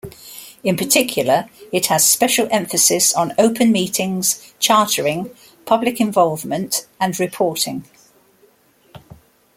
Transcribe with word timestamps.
In 0.63 0.77
particular, 0.77 1.47
it 1.71 1.85
has 1.85 2.09
special 2.09 2.47
emphasis 2.49 3.13
on 3.13 3.33
open 3.37 3.71
meetings, 3.71 4.51
chartering, 4.57 5.29
public 5.67 6.01
involvement, 6.01 6.87
and 6.99 7.19
reporting. 7.19 7.85